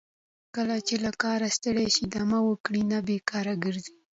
کله 0.55 0.75
چې 0.87 0.95
له 1.03 1.11
کاره 1.21 1.47
ستړي 1.57 1.85
شئ 1.95 2.05
دمه 2.15 2.39
وکړئ 2.49 2.81
نه 2.91 2.99
بیکاره 3.07 3.53
ګرځئ. 3.63 3.95